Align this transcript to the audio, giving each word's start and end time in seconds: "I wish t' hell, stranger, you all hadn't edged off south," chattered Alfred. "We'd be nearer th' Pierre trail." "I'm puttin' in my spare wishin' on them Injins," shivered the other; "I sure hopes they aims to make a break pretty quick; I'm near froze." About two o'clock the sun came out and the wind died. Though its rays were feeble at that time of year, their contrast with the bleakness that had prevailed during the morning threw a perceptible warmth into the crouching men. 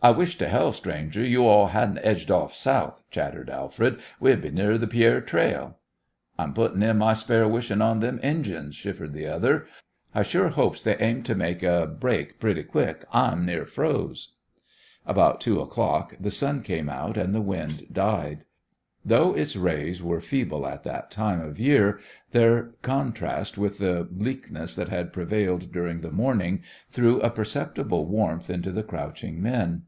"I 0.00 0.12
wish 0.12 0.38
t' 0.38 0.44
hell, 0.44 0.70
stranger, 0.70 1.24
you 1.24 1.44
all 1.44 1.66
hadn't 1.66 1.98
edged 2.04 2.30
off 2.30 2.54
south," 2.54 3.02
chattered 3.10 3.50
Alfred. 3.50 3.98
"We'd 4.20 4.40
be 4.40 4.52
nearer 4.52 4.78
th' 4.78 4.88
Pierre 4.88 5.20
trail." 5.20 5.78
"I'm 6.38 6.54
puttin' 6.54 6.84
in 6.84 6.98
my 6.98 7.14
spare 7.14 7.48
wishin' 7.48 7.82
on 7.82 7.98
them 7.98 8.20
Injins," 8.22 8.76
shivered 8.76 9.12
the 9.12 9.26
other; 9.26 9.66
"I 10.14 10.22
sure 10.22 10.50
hopes 10.50 10.84
they 10.84 10.96
aims 10.98 11.26
to 11.26 11.34
make 11.34 11.64
a 11.64 11.84
break 11.88 12.38
pretty 12.38 12.62
quick; 12.62 13.06
I'm 13.12 13.44
near 13.44 13.66
froze." 13.66 14.34
About 15.04 15.40
two 15.40 15.60
o'clock 15.60 16.14
the 16.20 16.30
sun 16.30 16.62
came 16.62 16.88
out 16.88 17.16
and 17.16 17.34
the 17.34 17.40
wind 17.42 17.92
died. 17.92 18.44
Though 19.04 19.32
its 19.32 19.56
rays 19.56 20.02
were 20.02 20.20
feeble 20.20 20.66
at 20.66 20.82
that 20.82 21.10
time 21.10 21.40
of 21.40 21.58
year, 21.58 21.98
their 22.32 22.74
contrast 22.82 23.56
with 23.56 23.78
the 23.78 24.06
bleakness 24.10 24.74
that 24.74 24.88
had 24.90 25.14
prevailed 25.14 25.72
during 25.72 26.00
the 26.02 26.10
morning 26.10 26.62
threw 26.90 27.18
a 27.20 27.30
perceptible 27.30 28.06
warmth 28.06 28.50
into 28.50 28.70
the 28.72 28.82
crouching 28.82 29.40
men. 29.40 29.84